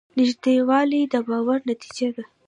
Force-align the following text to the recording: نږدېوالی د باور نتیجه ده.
نږدېوالی 0.17 1.01
د 1.13 1.15
باور 1.27 1.59
نتیجه 1.69 2.07
ده. 2.15 2.23